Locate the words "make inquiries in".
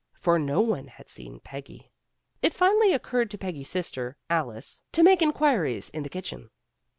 5.03-6.01